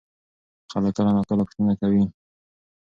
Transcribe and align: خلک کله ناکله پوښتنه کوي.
خلک 0.71 0.91
کله 0.97 1.11
ناکله 1.17 1.41
پوښتنه 1.47 1.73
کوي. 1.81 2.03